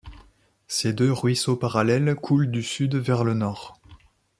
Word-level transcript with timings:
Ces 0.65 0.93
deux 0.93 1.11
ruisseaux 1.11 1.55
parallèles 1.57 2.15
coulent 2.15 2.49
du 2.49 2.63
sud 2.63 2.95
vers 2.95 3.23
le 3.23 3.35
nord. 3.35 3.79